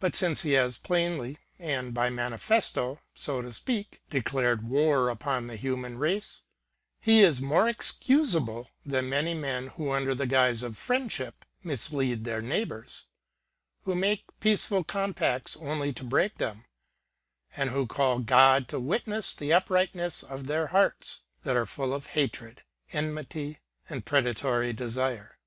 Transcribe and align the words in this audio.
*But 0.00 0.14
since 0.14 0.42
he 0.42 0.52
has 0.52 0.76
plainly, 0.76 1.38
and 1.58 1.94
by 1.94 2.10
manifesto, 2.10 3.00
so 3.14 3.40
to 3.40 3.54
speak, 3.54 4.02
declared 4.10 4.68
war 4.68 5.08
upon 5.08 5.46
the 5.46 5.56
human 5.56 5.96
race, 5.96 6.42
he 7.00 7.22
is 7.22 7.40
more 7.40 7.70
excusable 7.70 8.68
than 8.84 9.08
many 9.08 9.32
men 9.32 9.68
who 9.68 9.90
under 9.92 10.14
the 10.14 10.26
guise 10.26 10.62
of 10.62 10.76
friendship 10.76 11.46
mislead 11.64 12.24
their 12.24 12.42
neighbors; 12.42 13.06
who 13.84 13.94
make 13.94 14.24
peace 14.40 14.66
ful 14.66 14.84
compacts 14.84 15.56
only 15.56 15.90
to 15.94 16.04
break 16.04 16.36
them, 16.36 16.66
and 17.56 17.70
who 17.70 17.86
call 17.86 18.18
God 18.18 18.68
to 18.68 18.78
witness 18.78 19.32
the 19.32 19.54
uprightness 19.54 20.22
of 20.22 20.48
their 20.48 20.66
hearts, 20.66 21.22
that 21.44 21.56
are 21.56 21.60
yet 21.60 21.68
full 21.70 21.94
of 21.94 22.08
hatred, 22.08 22.62
en 22.92 23.14
mity, 23.14 23.56
and 23.88 24.04
predatory 24.04 24.74
desire. 24.74 25.38